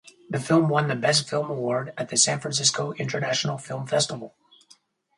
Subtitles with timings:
[0.31, 4.33] The film won the Best Film Award at the San Francisco International Film Festival.